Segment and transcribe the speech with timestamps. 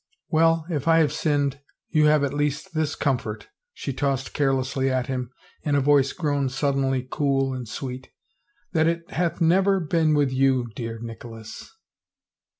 [0.29, 1.59] "Well, if I have sinned
[1.91, 5.29] you have at least this com fort," she tossed carelessly at him
[5.61, 8.09] in a voice grown sud denly cool and sweet,"
[8.73, 11.69] that it hath never been with you, dear Nicholas."